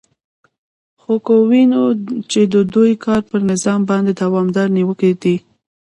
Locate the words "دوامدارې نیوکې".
4.21-5.11